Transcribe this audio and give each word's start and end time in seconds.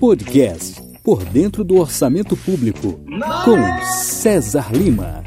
Podcast 0.00 0.80
Por 1.04 1.22
Dentro 1.22 1.62
do 1.62 1.76
Orçamento 1.76 2.34
Público, 2.34 2.98
com 3.44 3.84
César 3.84 4.72
Lima. 4.72 5.22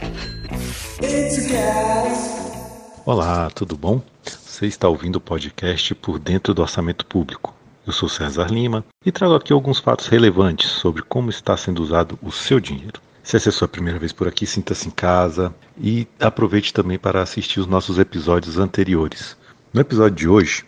Olá, 3.06 3.52
tudo 3.52 3.78
bom? 3.78 4.02
Você 4.24 4.66
está 4.66 4.90
ouvindo 4.90 5.18
o 5.18 5.22
podcast 5.22 5.94
Por 5.94 6.18
Dentro 6.18 6.56
do 6.56 6.64
Orçamento 6.64 7.06
Público. 7.06 7.54
Eu 7.86 7.94
sou 7.94 8.10
César 8.10 8.48
Lima 8.48 8.84
e 9.06 9.12
trago 9.12 9.36
aqui 9.36 9.54
alguns 9.54 9.78
fatos 9.78 10.08
relevantes 10.08 10.72
sobre 10.72 11.04
como 11.04 11.30
está 11.30 11.56
sendo 11.56 11.84
usado 11.84 12.18
o 12.24 12.32
seu 12.32 12.60
dinheiro. 12.60 13.00
Se 13.22 13.38
essa 13.38 13.50
é 13.50 13.52
a 13.52 13.54
sua 13.54 13.68
primeira 13.68 14.00
vez 14.00 14.12
por 14.12 14.28
aqui, 14.28 14.48
sinta-se 14.48 14.88
em 14.88 14.92
casa 14.92 15.54
e 15.78 16.08
aproveite 16.20 16.74
também 16.74 16.98
para 16.98 17.22
assistir 17.22 17.60
os 17.60 17.68
nossos 17.68 18.00
episódios 18.00 18.58
anteriores. 18.58 19.38
No 19.72 19.82
episódio 19.82 20.16
de 20.16 20.28
hoje, 20.28 20.66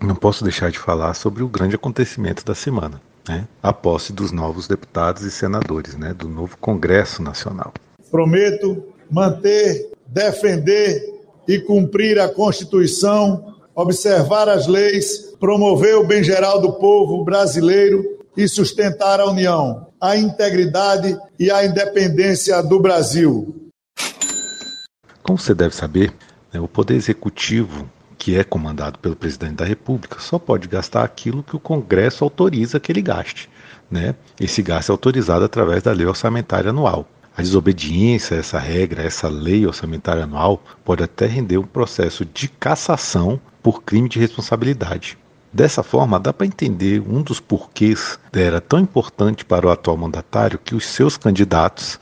não 0.00 0.14
posso 0.14 0.44
deixar 0.44 0.70
de 0.70 0.78
falar 0.78 1.12
sobre 1.14 1.42
o 1.42 1.48
grande 1.48 1.74
acontecimento 1.74 2.44
da 2.44 2.54
semana, 2.54 3.02
né? 3.28 3.46
a 3.62 3.72
posse 3.72 4.12
dos 4.12 4.32
novos 4.32 4.66
deputados 4.66 5.22
e 5.22 5.30
senadores, 5.30 5.94
né? 5.94 6.14
do 6.14 6.28
novo 6.28 6.56
Congresso 6.58 7.22
Nacional. 7.22 7.72
Prometo 8.10 8.82
manter, 9.10 9.90
defender 10.06 11.02
e 11.46 11.58
cumprir 11.58 12.18
a 12.18 12.28
Constituição, 12.28 13.54
observar 13.74 14.48
as 14.48 14.66
leis, 14.66 15.34
promover 15.38 15.96
o 15.96 16.06
bem 16.06 16.24
geral 16.24 16.60
do 16.60 16.72
povo 16.74 17.24
brasileiro 17.24 18.04
e 18.36 18.48
sustentar 18.48 19.20
a 19.20 19.26
união, 19.26 19.88
a 20.00 20.16
integridade 20.16 21.18
e 21.38 21.50
a 21.50 21.64
independência 21.64 22.62
do 22.62 22.80
Brasil. 22.80 23.70
Como 25.22 25.38
você 25.38 25.54
deve 25.54 25.74
saber, 25.74 26.12
né, 26.52 26.60
o 26.60 26.68
Poder 26.68 26.94
Executivo, 26.94 27.88
que 28.18 28.36
é 28.36 28.42
comandado 28.42 28.98
pelo 28.98 29.14
Presidente 29.16 29.54
da 29.54 29.64
República, 29.64 30.18
só 30.20 30.38
pode 30.38 30.66
gastar 30.66 31.04
aquilo 31.04 31.42
que 31.42 31.54
o 31.54 31.60
Congresso 31.60 32.24
autoriza 32.24 32.80
que 32.80 32.90
ele 32.90 33.00
gaste. 33.00 33.48
Né? 33.90 34.14
Esse 34.38 34.60
gasto 34.60 34.90
é 34.90 34.92
autorizado 34.92 35.44
através 35.44 35.82
da 35.82 35.92
Lei 35.92 36.06
Orçamentária 36.06 36.70
Anual. 36.70 37.08
A 37.38 37.40
desobediência 37.40 38.36
a 38.36 38.40
essa 38.40 38.58
regra, 38.58 39.02
a 39.02 39.04
essa 39.04 39.28
lei 39.28 39.64
orçamentária 39.64 40.24
anual, 40.24 40.60
pode 40.84 41.04
até 41.04 41.24
render 41.24 41.56
um 41.56 41.62
processo 41.62 42.24
de 42.24 42.48
cassação 42.48 43.40
por 43.62 43.84
crime 43.84 44.08
de 44.08 44.18
responsabilidade. 44.18 45.16
Dessa 45.52 45.84
forma, 45.84 46.18
dá 46.18 46.32
para 46.32 46.48
entender 46.48 47.00
um 47.00 47.22
dos 47.22 47.38
porquês 47.38 48.18
era 48.32 48.60
tão 48.60 48.80
importante 48.80 49.44
para 49.44 49.68
o 49.68 49.70
atual 49.70 49.96
mandatário 49.96 50.58
que 50.58 50.74
os 50.74 50.84
seus 50.84 51.16
candidatos 51.16 52.00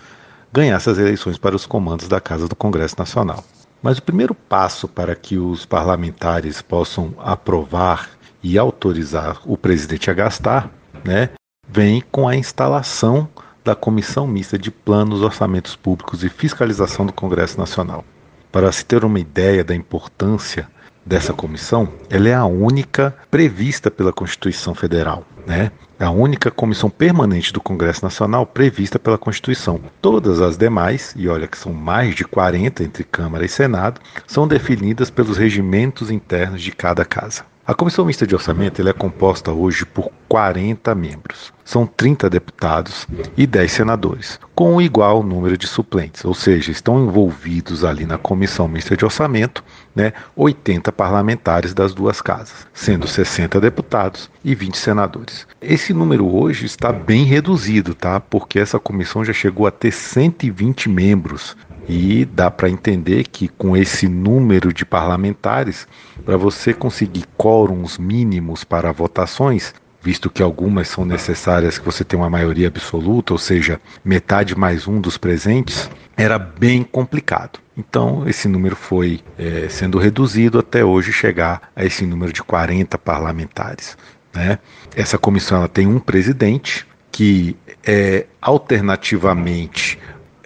ganhassem 0.50 0.94
as 0.94 0.98
eleições 0.98 1.36
para 1.36 1.54
os 1.54 1.66
comandos 1.66 2.08
da 2.08 2.18
Casa 2.18 2.48
do 2.48 2.56
Congresso 2.56 2.96
Nacional. 2.98 3.44
Mas 3.86 3.98
o 3.98 4.02
primeiro 4.02 4.34
passo 4.34 4.88
para 4.88 5.14
que 5.14 5.38
os 5.38 5.64
parlamentares 5.64 6.60
possam 6.60 7.14
aprovar 7.18 8.10
e 8.42 8.58
autorizar 8.58 9.40
o 9.44 9.56
presidente 9.56 10.10
a 10.10 10.12
gastar, 10.12 10.68
né, 11.04 11.30
vem 11.68 12.02
com 12.10 12.26
a 12.26 12.34
instalação 12.34 13.28
da 13.64 13.76
Comissão 13.76 14.26
Mista 14.26 14.58
de 14.58 14.72
Planos, 14.72 15.22
Orçamentos 15.22 15.76
Públicos 15.76 16.24
e 16.24 16.28
Fiscalização 16.28 17.06
do 17.06 17.12
Congresso 17.12 17.60
Nacional. 17.60 18.04
Para 18.50 18.72
se 18.72 18.84
ter 18.84 19.04
uma 19.04 19.20
ideia 19.20 19.62
da 19.62 19.72
importância 19.72 20.68
dessa 21.04 21.32
comissão, 21.32 21.88
ela 22.10 22.28
é 22.28 22.34
a 22.34 22.44
única 22.44 23.14
prevista 23.30 23.88
pela 23.88 24.12
Constituição 24.12 24.74
Federal, 24.74 25.24
né? 25.46 25.70
A 25.98 26.10
única 26.10 26.50
comissão 26.50 26.90
permanente 26.90 27.50
do 27.54 27.60
Congresso 27.60 28.04
Nacional 28.04 28.44
prevista 28.44 28.98
pela 28.98 29.16
Constituição. 29.16 29.80
Todas 30.02 30.42
as 30.42 30.58
demais, 30.58 31.14
e 31.16 31.26
olha 31.26 31.48
que 31.48 31.56
são 31.56 31.72
mais 31.72 32.14
de 32.14 32.22
40 32.22 32.84
entre 32.84 33.02
Câmara 33.02 33.46
e 33.46 33.48
Senado, 33.48 33.98
são 34.26 34.46
definidas 34.46 35.08
pelos 35.08 35.38
regimentos 35.38 36.10
internos 36.10 36.60
de 36.60 36.70
cada 36.70 37.02
casa. 37.02 37.44
A 37.66 37.74
Comissão 37.74 38.04
Mista 38.04 38.24
de 38.24 38.32
Orçamento 38.32 38.86
é 38.88 38.92
composta 38.92 39.50
hoje 39.50 39.84
por 39.84 40.08
40 40.28 40.94
membros. 40.94 41.52
São 41.64 41.84
30 41.84 42.30
deputados 42.30 43.08
e 43.36 43.44
10 43.44 43.72
senadores, 43.72 44.38
com 44.54 44.80
igual 44.80 45.20
número 45.24 45.58
de 45.58 45.66
suplentes, 45.66 46.24
ou 46.24 46.32
seja, 46.32 46.70
estão 46.70 47.04
envolvidos 47.04 47.82
ali 47.84 48.06
na 48.06 48.18
Comissão 48.18 48.68
Mista 48.68 48.96
de 48.96 49.04
Orçamento 49.04 49.64
né, 49.96 50.12
80 50.36 50.92
parlamentares 50.92 51.74
das 51.74 51.92
duas 51.92 52.20
casas, 52.20 52.68
sendo 52.72 53.08
60 53.08 53.60
deputados 53.60 54.30
e 54.44 54.54
20 54.54 54.76
senadores. 54.76 55.44
Esse 55.60 55.92
número 55.92 56.32
hoje 56.32 56.66
está 56.66 56.92
bem 56.92 57.24
reduzido, 57.24 57.94
tá? 57.94 58.20
Porque 58.20 58.60
essa 58.60 58.78
comissão 58.78 59.24
já 59.24 59.32
chegou 59.32 59.66
a 59.66 59.72
ter 59.72 59.90
120 59.90 60.88
membros 60.88 61.56
e 61.88 62.24
dá 62.24 62.50
para 62.50 62.68
entender 62.68 63.28
que 63.28 63.48
com 63.48 63.76
esse 63.76 64.08
número 64.08 64.72
de 64.72 64.84
parlamentares, 64.84 65.86
para 66.24 66.36
você 66.36 66.72
conseguir 66.74 67.24
quórums 67.36 67.98
mínimos 67.98 68.64
para 68.64 68.92
votações, 68.92 69.74
visto 70.02 70.30
que 70.30 70.42
algumas 70.42 70.88
são 70.88 71.04
necessárias 71.04 71.78
que 71.78 71.84
você 71.84 72.04
tenha 72.04 72.22
uma 72.22 72.30
maioria 72.30 72.68
absoluta, 72.68 73.32
ou 73.32 73.38
seja, 73.38 73.80
metade 74.04 74.56
mais 74.56 74.86
um 74.86 75.00
dos 75.00 75.18
presentes, 75.18 75.90
era 76.16 76.38
bem 76.38 76.82
complicado. 76.82 77.58
Então, 77.76 78.26
esse 78.26 78.48
número 78.48 78.74
foi 78.74 79.20
é, 79.38 79.68
sendo 79.68 79.98
reduzido 79.98 80.58
até 80.58 80.84
hoje 80.84 81.12
chegar 81.12 81.70
a 81.74 81.84
esse 81.84 82.06
número 82.06 82.32
de 82.32 82.42
40 82.42 82.96
parlamentares. 82.98 83.98
Né? 84.32 84.58
Essa 84.94 85.18
comissão 85.18 85.66
tem 85.66 85.86
um 85.86 85.98
presidente 85.98 86.86
que 87.10 87.56
é 87.84 88.26
alternativamente 88.40 89.98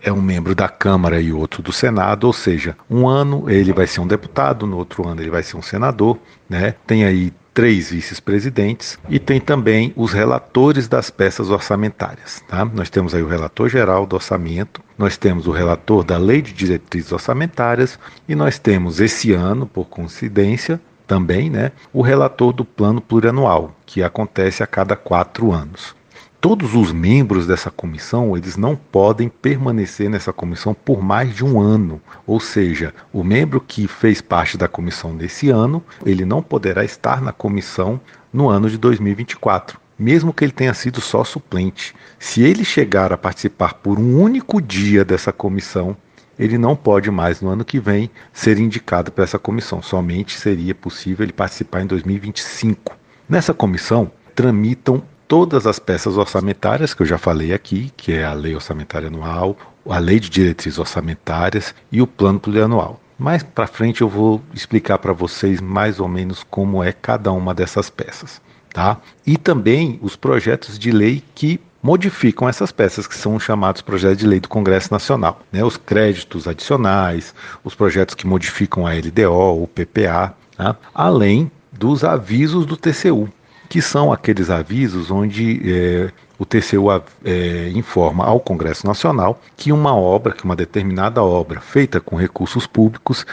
é 0.03 0.12
um 0.12 0.21
membro 0.21 0.55
da 0.55 0.69
Câmara 0.69 1.21
e 1.21 1.33
outro 1.33 1.62
do 1.62 1.72
Senado, 1.72 2.25
ou 2.25 2.33
seja, 2.33 2.77
um 2.88 3.06
ano 3.09 3.49
ele 3.49 3.72
vai 3.72 3.87
ser 3.87 4.00
um 4.00 4.06
deputado, 4.06 4.66
no 4.66 4.77
outro 4.77 5.06
ano 5.06 5.21
ele 5.21 5.31
vai 5.31 5.43
ser 5.43 5.56
um 5.56 5.62
senador, 5.62 6.19
né? 6.49 6.75
Tem 6.87 7.05
aí 7.05 7.33
três 7.53 7.91
vice-presidentes 7.91 8.99
e 9.09 9.19
tem 9.19 9.41
também 9.41 9.93
os 9.97 10.12
relatores 10.12 10.89
das 10.89 11.10
peças 11.10 11.50
orçamentárias. 11.50 12.43
Tá? 12.49 12.65
Nós 12.65 12.89
temos 12.89 13.15
aí 13.15 13.22
o 13.22 13.28
relator 13.28 13.69
geral 13.69 14.06
do 14.06 14.16
orçamento, 14.16 14.81
nós 14.97 15.16
temos 15.16 15.47
o 15.47 15.50
relator 15.50 16.05
da 16.05 16.16
lei 16.16 16.41
de 16.41 16.53
diretrizes 16.53 17.12
orçamentárias 17.12 17.99
e 18.28 18.34
nós 18.34 18.59
temos 18.59 19.00
esse 19.00 19.33
ano, 19.33 19.66
por 19.66 19.87
coincidência, 19.87 20.81
também, 21.06 21.50
né, 21.50 21.72
o 21.93 22.03
relator 22.03 22.53
do 22.53 22.65
plano 22.65 23.00
plurianual, 23.00 23.75
que 23.84 24.00
acontece 24.00 24.62
a 24.62 24.66
cada 24.66 24.94
quatro 24.94 25.50
anos 25.50 25.99
todos 26.41 26.75
os 26.75 26.91
membros 26.91 27.47
dessa 27.47 27.71
comissão 27.71 28.37
eles 28.37 28.56
não 28.56 28.75
podem 28.75 29.28
permanecer 29.28 30.09
nessa 30.09 30.33
comissão 30.33 30.73
por 30.73 31.03
mais 31.03 31.34
de 31.34 31.45
um 31.45 31.61
ano. 31.61 32.01
Ou 32.27 32.41
seja, 32.41 32.95
o 33.12 33.23
membro 33.23 33.61
que 33.61 33.87
fez 33.87 34.21
parte 34.23 34.56
da 34.56 34.67
comissão 34.67 35.12
nesse 35.12 35.51
ano, 35.51 35.84
ele 36.05 36.25
não 36.25 36.43
poderá 36.43 36.83
estar 36.83 37.21
na 37.21 37.33
comissão 37.33 38.01
no 38.33 38.49
ano 38.49 38.71
de 38.71 38.78
2024. 38.78 39.78
Mesmo 39.99 40.33
que 40.33 40.43
ele 40.43 40.53
tenha 40.53 40.73
sido 40.73 40.99
só 40.99 41.25
suplente. 41.25 41.95
Se 42.19 42.43
ele 42.43 42.65
chegar 42.65 43.12
a 43.12 43.19
participar 43.19 43.75
por 43.75 43.99
um 43.99 44.19
único 44.19 44.62
dia 44.62 45.05
dessa 45.05 45.31
comissão, 45.31 45.95
ele 46.39 46.57
não 46.57 46.75
pode 46.75 47.11
mais 47.11 47.43
no 47.43 47.51
ano 47.51 47.67
que 47.67 47.78
vem 47.78 48.11
ser 48.33 48.59
indicado 48.59 49.12
para 49.12 49.25
essa 49.25 49.39
comissão. 49.39 49.83
Somente 49.83 50.39
seria 50.39 50.75
possível 50.75 51.22
ele 51.22 51.34
participar 51.34 51.83
em 51.83 51.87
2025. 51.87 52.97
Nessa 53.28 53.53
comissão 53.53 54.11
tramitam 54.34 55.03
todas 55.30 55.64
as 55.64 55.78
peças 55.78 56.16
orçamentárias 56.16 56.92
que 56.92 57.02
eu 57.02 57.06
já 57.06 57.16
falei 57.16 57.52
aqui, 57.52 57.92
que 57.96 58.12
é 58.12 58.24
a 58.24 58.32
lei 58.32 58.52
orçamentária 58.52 59.06
anual, 59.06 59.56
a 59.88 59.96
lei 59.96 60.18
de 60.18 60.28
diretrizes 60.28 60.76
orçamentárias 60.76 61.72
e 61.92 62.02
o 62.02 62.06
plano 62.06 62.41
plurianual. 62.41 63.00
Mais 63.16 63.41
para 63.41 63.68
frente 63.68 64.00
eu 64.00 64.08
vou 64.08 64.42
explicar 64.52 64.98
para 64.98 65.12
vocês 65.12 65.60
mais 65.60 66.00
ou 66.00 66.08
menos 66.08 66.44
como 66.50 66.82
é 66.82 66.91
cada 66.91 67.30
uma 67.30 67.54
dessas 67.54 67.88
peças, 67.88 68.42
tá? 68.74 69.00
E 69.24 69.36
também 69.36 70.00
os 70.02 70.16
projetos 70.16 70.76
de 70.76 70.91
lei 70.91 71.22
que 71.32 71.60
modificam 71.80 72.48
essas 72.48 72.72
peças 72.72 73.06
que 73.06 73.14
são 73.14 73.38
chamados 73.38 73.82
projetos 73.82 74.18
de 74.18 74.26
lei 74.26 74.41
do 74.41 74.48
Congresso 74.48 74.92
Nacional, 74.92 75.42
né? 75.52 75.62
Os 75.62 75.76
créditos 75.76 76.48
adicionais, 76.48 77.32
os 77.62 77.76
projetos 77.76 78.16
que 78.16 78.26
modificam 78.26 78.84
a 78.84 78.94
LDO, 78.94 79.62
o 79.62 79.68
PPA, 79.68 80.34
tá? 80.56 80.74
além 80.92 81.48
dos 81.70 82.02
avisos 82.02 82.66
do 82.66 82.76
TCU, 82.76 83.28
que 83.70 83.81
são 83.81 84.12
aqueles 84.12 84.50
avisos 84.50 85.12
onde 85.12 85.62
é, 85.64 86.10
o 86.36 86.44
TCU 86.44 86.91
é, 87.24 87.71
informa 87.72 88.24
ao 88.24 88.41
Congresso 88.41 88.84
Nacional 88.84 89.41
que 89.56 89.71
uma 89.71 89.95
obra, 89.95 90.33
que 90.33 90.45
uma 90.45 90.56
determinada 90.56 91.22
obra 91.22 91.60
feita 91.60 92.00
com 92.00 92.16
recursos 92.16 92.66
públicos 92.66 93.24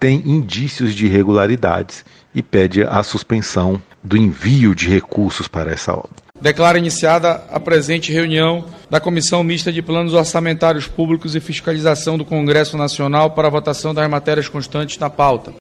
tem 0.00 0.22
indícios 0.24 0.94
de 0.94 1.04
irregularidades 1.06 2.06
e 2.34 2.42
pede 2.42 2.82
a 2.82 3.02
suspensão 3.02 3.80
do 4.02 4.16
envio 4.16 4.74
de 4.74 4.88
recursos 4.88 5.46
para 5.46 5.70
essa 5.70 5.92
obra. 5.92 6.22
Declara 6.40 6.78
iniciada 6.78 7.44
a 7.52 7.60
presente 7.60 8.10
reunião 8.10 8.64
da 8.88 8.98
Comissão 8.98 9.44
Mista 9.44 9.70
de 9.70 9.82
Planos 9.82 10.14
Orçamentários 10.14 10.88
Públicos 10.88 11.36
e 11.36 11.40
Fiscalização 11.40 12.16
do 12.16 12.24
Congresso 12.24 12.78
Nacional 12.78 13.32
para 13.32 13.48
a 13.48 13.50
votação 13.50 13.92
das 13.92 14.08
matérias 14.08 14.48
constantes 14.48 14.98
na 14.98 15.10
pauta. 15.10 15.52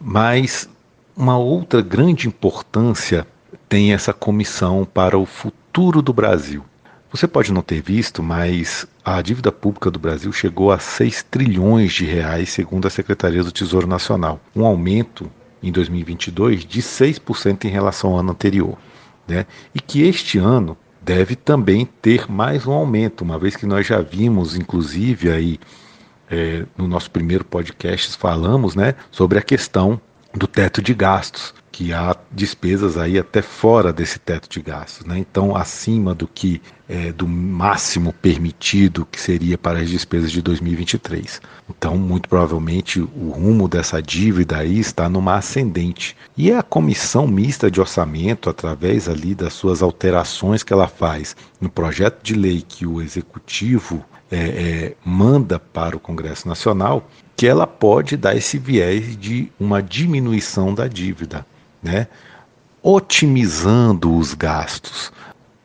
Mas 0.00 0.68
uma 1.16 1.36
outra 1.36 1.82
grande 1.82 2.26
importância 2.26 3.26
tem 3.68 3.92
essa 3.92 4.12
comissão 4.12 4.84
para 4.84 5.18
o 5.18 5.26
futuro 5.26 6.02
do 6.02 6.12
Brasil. 6.12 6.64
Você 7.10 7.28
pode 7.28 7.52
não 7.52 7.60
ter 7.60 7.82
visto, 7.82 8.22
mas 8.22 8.86
a 9.04 9.20
dívida 9.20 9.52
pública 9.52 9.90
do 9.90 9.98
Brasil 9.98 10.32
chegou 10.32 10.72
a 10.72 10.78
6 10.78 11.24
trilhões 11.24 11.92
de 11.92 12.06
reais, 12.06 12.50
segundo 12.50 12.86
a 12.86 12.90
Secretaria 12.90 13.44
do 13.44 13.52
Tesouro 13.52 13.86
Nacional, 13.86 14.40
um 14.56 14.64
aumento 14.64 15.30
em 15.62 15.70
2022 15.70 16.64
de 16.64 16.80
6% 16.80 17.64
em 17.66 17.68
relação 17.68 18.12
ao 18.12 18.18
ano 18.18 18.32
anterior. 18.32 18.78
né? 19.28 19.46
e 19.74 19.80
que 19.80 20.02
este 20.02 20.38
ano 20.38 20.76
deve 21.00 21.36
também 21.36 21.86
ter 22.00 22.30
mais 22.30 22.66
um 22.66 22.72
aumento, 22.72 23.22
uma 23.22 23.38
vez 23.38 23.56
que 23.56 23.66
nós 23.66 23.86
já 23.86 24.00
vimos, 24.00 24.56
inclusive, 24.56 25.30
aí 25.30 25.60
é, 26.30 26.64
no 26.76 26.88
nosso 26.88 27.10
primeiro 27.10 27.44
podcast 27.44 28.16
falamos 28.16 28.74
né, 28.74 28.94
sobre 29.10 29.38
a 29.38 29.42
questão 29.42 30.00
do 30.34 30.46
teto 30.46 30.80
de 30.80 30.94
gastos, 30.94 31.54
que 31.70 31.92
há 31.92 32.14
despesas 32.30 32.98
aí 32.98 33.18
até 33.18 33.40
fora 33.40 33.92
desse 33.92 34.18
teto 34.18 34.48
de 34.48 34.60
gastos, 34.60 35.06
né? 35.06 35.18
então 35.18 35.56
acima 35.56 36.14
do 36.14 36.28
que 36.28 36.60
é, 36.88 37.10
do 37.10 37.26
máximo 37.26 38.12
permitido 38.12 39.06
que 39.10 39.18
seria 39.18 39.56
para 39.56 39.78
as 39.78 39.88
despesas 39.88 40.30
de 40.30 40.42
2023. 40.42 41.40
Então, 41.70 41.96
muito 41.96 42.28
provavelmente 42.28 43.00
o 43.00 43.30
rumo 43.30 43.66
dessa 43.66 44.02
dívida 44.02 44.58
aí 44.58 44.78
está 44.78 45.08
numa 45.08 45.36
ascendente. 45.36 46.14
E 46.36 46.52
a 46.52 46.62
comissão 46.62 47.26
mista 47.26 47.70
de 47.70 47.80
orçamento, 47.80 48.50
através 48.50 49.08
ali 49.08 49.34
das 49.34 49.54
suas 49.54 49.80
alterações 49.80 50.62
que 50.62 50.72
ela 50.72 50.86
faz 50.86 51.34
no 51.58 51.70
projeto 51.70 52.22
de 52.22 52.34
lei 52.34 52.60
que 52.60 52.84
o 52.84 53.00
executivo 53.00 54.04
é, 54.32 54.36
é, 54.36 54.96
manda 55.04 55.58
para 55.58 55.96
o 55.96 56.00
Congresso 56.00 56.48
Nacional, 56.48 57.08
que 57.36 57.46
ela 57.46 57.66
pode 57.66 58.16
dar 58.16 58.34
esse 58.34 58.58
viés 58.58 59.16
de 59.16 59.52
uma 59.60 59.82
diminuição 59.82 60.74
da 60.74 60.88
dívida 60.88 61.46
né? 61.82 62.06
otimizando 62.82 64.14
os 64.16 64.34
gastos. 64.34 65.12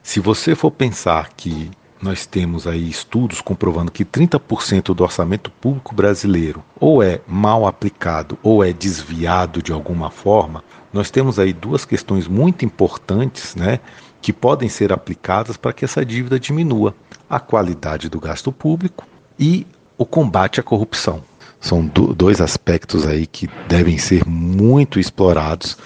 Se 0.02 0.20
você 0.20 0.56
for 0.56 0.72
pensar 0.72 1.30
que 1.36 1.70
nós 2.02 2.26
temos 2.26 2.68
aí 2.68 2.90
estudos 2.90 3.42
comprovando 3.42 3.92
que 3.92 4.06
30% 4.06 4.94
do 4.94 5.04
orçamento 5.04 5.50
público 5.50 5.96
brasileiro 5.96 6.64
ou 6.80 7.02
é 7.02 7.22
mal 7.28 7.66
aplicado 7.66 8.38
ou 8.44 8.64
é 8.64 8.72
desviado 8.72 9.62
de 9.62 9.72
alguma 9.72 10.10
forma, 10.10 10.64
nós 10.94 11.10
temos 11.10 11.40
aí 11.40 11.54
duas 11.54 11.86
questões 11.86 12.28
muito 12.28 12.64
importantes, 12.64 13.56
né, 13.56 13.80
que 14.22 14.32
podem 14.32 14.70
ser 14.70 14.92
aplicadas 14.92 15.58
para 15.58 15.74
que 15.74 15.86
essa 15.86 16.06
dívida 16.06 16.40
diminua: 16.40 16.96
a 17.30 17.40
qualidade 17.40 18.10
do 18.10 18.20
gasto 18.20 18.52
público 18.52 19.06
e 19.40 19.66
o 19.98 20.06
combate 20.06 20.60
à 20.60 20.64
corrupção. 20.64 21.24
São 21.60 21.86
dois 21.86 22.40
aspectos 22.40 23.06
aí 23.08 23.26
que 23.26 23.50
devem 23.68 23.98
ser 23.98 24.26
muito 24.26 25.00
explorados 25.00 25.78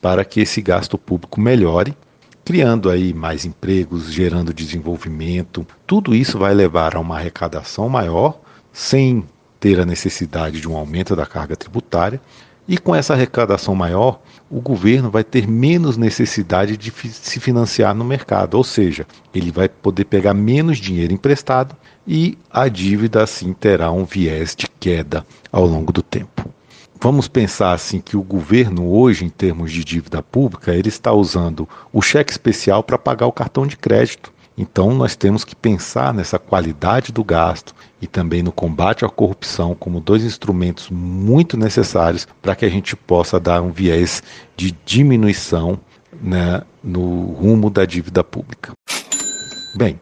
para 0.00 0.24
que 0.24 0.40
esse 0.40 0.62
gasto 0.62 0.96
público 0.96 1.40
melhore, 1.40 1.94
criando 2.48 2.88
aí 2.88 3.12
mais 3.12 3.44
empregos, 3.44 4.10
gerando 4.10 4.54
desenvolvimento. 4.54 5.66
Tudo 5.86 6.14
isso 6.14 6.38
vai 6.38 6.54
levar 6.54 6.96
a 6.96 6.98
uma 6.98 7.16
arrecadação 7.16 7.90
maior, 7.90 8.40
sem 8.72 9.22
ter 9.60 9.78
a 9.78 9.84
necessidade 9.84 10.58
de 10.58 10.66
um 10.66 10.74
aumento 10.74 11.14
da 11.14 11.26
carga 11.26 11.54
tributária. 11.54 12.18
E 12.66 12.78
com 12.78 12.94
essa 12.94 13.12
arrecadação 13.12 13.74
maior, 13.74 14.22
o 14.48 14.62
governo 14.62 15.10
vai 15.10 15.22
ter 15.22 15.46
menos 15.46 15.98
necessidade 15.98 16.78
de 16.78 16.90
se 16.90 17.38
financiar 17.38 17.94
no 17.94 18.02
mercado, 18.02 18.54
ou 18.54 18.64
seja, 18.64 19.06
ele 19.34 19.52
vai 19.52 19.68
poder 19.68 20.06
pegar 20.06 20.32
menos 20.32 20.78
dinheiro 20.78 21.12
emprestado 21.12 21.76
e 22.06 22.38
a 22.50 22.66
dívida 22.66 23.22
assim 23.22 23.52
terá 23.52 23.92
um 23.92 24.06
viés 24.06 24.56
de 24.56 24.66
queda 24.80 25.22
ao 25.52 25.66
longo 25.66 25.92
do 25.92 26.02
tempo 26.02 26.37
vamos 27.00 27.28
pensar 27.28 27.72
assim 27.72 28.00
que 28.00 28.16
o 28.16 28.22
governo 28.22 28.90
hoje, 28.92 29.24
em 29.24 29.28
termos 29.28 29.72
de 29.72 29.84
dívida 29.84 30.22
pública, 30.22 30.74
ele 30.74 30.88
está 30.88 31.12
usando 31.12 31.68
o 31.92 32.02
cheque 32.02 32.30
especial 32.30 32.82
para 32.82 32.98
pagar 32.98 33.26
o 33.26 33.32
cartão 33.32 33.66
de 33.66 33.76
crédito. 33.76 34.32
Então 34.56 34.92
nós 34.92 35.14
temos 35.14 35.44
que 35.44 35.54
pensar 35.54 36.12
nessa 36.12 36.38
qualidade 36.38 37.12
do 37.12 37.22
gasto 37.22 37.72
e 38.02 38.08
também 38.08 38.42
no 38.42 38.50
combate 38.50 39.04
à 39.04 39.08
corrupção 39.08 39.72
como 39.74 40.00
dois 40.00 40.24
instrumentos 40.24 40.90
muito 40.90 41.56
necessários 41.56 42.26
para 42.42 42.56
que 42.56 42.64
a 42.64 42.68
gente 42.68 42.96
possa 42.96 43.38
dar 43.38 43.62
um 43.62 43.70
viés 43.70 44.20
de 44.56 44.74
diminuição 44.84 45.78
né, 46.20 46.62
no 46.82 47.26
rumo 47.34 47.70
da 47.70 47.84
dívida 47.84 48.24
pública. 48.24 48.72
Bem, 49.76 50.00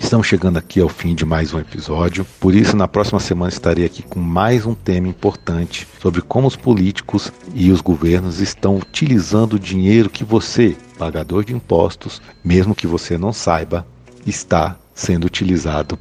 Estamos 0.00 0.26
chegando 0.26 0.56
aqui 0.56 0.80
ao 0.80 0.88
fim 0.88 1.14
de 1.14 1.24
mais 1.24 1.54
um 1.54 1.60
episódio, 1.60 2.26
por 2.40 2.54
isso 2.54 2.76
na 2.76 2.88
próxima 2.88 3.20
semana 3.20 3.52
estarei 3.52 3.84
aqui 3.84 4.02
com 4.02 4.18
mais 4.18 4.66
um 4.66 4.74
tema 4.74 5.06
importante 5.06 5.86
sobre 6.00 6.20
como 6.20 6.48
os 6.48 6.56
políticos 6.56 7.30
e 7.54 7.70
os 7.70 7.80
governos 7.80 8.40
estão 8.40 8.78
utilizando 8.78 9.52
o 9.52 9.58
dinheiro 9.58 10.10
que 10.10 10.24
você, 10.24 10.76
pagador 10.98 11.44
de 11.44 11.54
impostos, 11.54 12.20
mesmo 12.42 12.74
que 12.74 12.88
você 12.88 13.16
não 13.16 13.32
saiba, 13.32 13.86
está 14.26 14.76
sendo 14.94 15.26
utilizado 15.26 15.96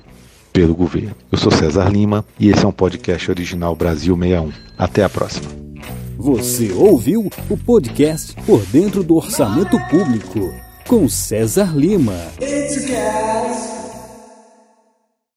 pelo 0.51 0.73
governo. 0.73 1.15
Eu 1.31 1.37
sou 1.37 1.51
César 1.51 1.89
Lima 1.89 2.25
e 2.39 2.49
esse 2.49 2.65
é 2.65 2.67
um 2.67 2.71
podcast 2.71 3.29
original 3.29 3.75
Brasil 3.75 4.17
61. 4.17 4.51
Até 4.77 5.03
a 5.03 5.09
próxima. 5.09 5.49
Você 6.17 6.71
ouviu 6.71 7.29
o 7.49 7.57
podcast 7.57 8.33
Por 8.45 8.65
Dentro 8.65 9.03
do 9.03 9.15
Orçamento 9.15 9.77
Público 9.89 10.51
com 10.87 11.07
César 11.07 11.71
Lima. 11.75 12.15